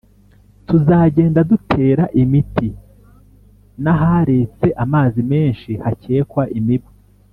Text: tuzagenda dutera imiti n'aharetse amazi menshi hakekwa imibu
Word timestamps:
tuzagenda 0.67 1.39
dutera 1.49 2.03
imiti 2.23 2.69
n'aharetse 3.83 4.67
amazi 4.83 5.19
menshi 5.31 5.71
hakekwa 5.83 6.43
imibu 6.59 6.89